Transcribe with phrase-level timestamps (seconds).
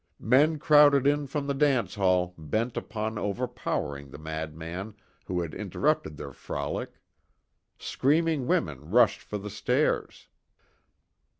[0.19, 6.17] Men crowded in from the dance hall bent upon overpowering the madman who had interrupted
[6.17, 6.99] their frolic.
[7.77, 10.27] Screaming women rushed for the stairs.